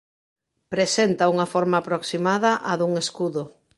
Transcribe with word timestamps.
Presenta 0.73 1.31
unha 1.33 1.47
forma 1.53 1.77
aproximada 1.79 2.51
á 2.71 2.73
dun 2.79 2.93
escudo. 3.03 3.43